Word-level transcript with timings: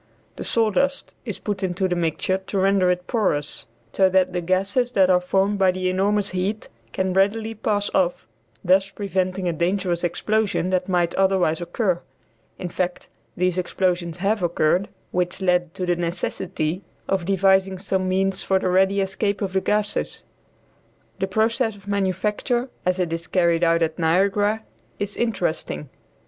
The 0.35 0.43
sawdust 0.43 1.13
is 1.25 1.37
put 1.37 1.61
into 1.61 1.87
the 1.87 1.95
mixture 1.95 2.39
to 2.47 2.57
render 2.57 2.89
it 2.89 3.05
porous 3.05 3.67
so 3.93 4.09
that 4.09 4.33
the 4.33 4.41
gases 4.41 4.93
that 4.93 5.11
are 5.11 5.21
formed 5.21 5.59
by 5.59 5.69
the 5.69 5.91
enormous 5.91 6.31
heat 6.31 6.69
can 6.91 7.13
readily 7.13 7.53
pass 7.53 7.91
off, 7.93 8.25
thus 8.63 8.89
preventing 8.89 9.47
a 9.47 9.53
dangerous 9.53 10.03
explosion 10.03 10.71
that 10.71 10.89
might 10.89 11.13
otherwise 11.13 11.61
occur. 11.61 12.01
In 12.57 12.67
fact, 12.67 13.09
these 13.37 13.59
explosions 13.59 14.17
have 14.17 14.41
occurred, 14.41 14.89
which 15.11 15.39
led 15.39 15.75
to 15.75 15.85
the 15.85 15.95
necessity 15.95 16.81
of 17.07 17.25
devising 17.25 17.77
some 17.77 18.09
means 18.09 18.41
for 18.41 18.57
the 18.57 18.69
ready 18.69 19.01
escape 19.01 19.39
of 19.39 19.53
the 19.53 19.61
gases. 19.61 20.23
The 21.19 21.27
process 21.27 21.75
of 21.75 21.87
manufacture 21.87 22.69
as 22.87 22.97
it 22.97 23.13
is 23.13 23.27
carried 23.27 23.63
on 23.63 23.83
at 23.83 23.99
Niagara 23.99 24.63
is 24.97 25.15
interesting. 25.15 25.89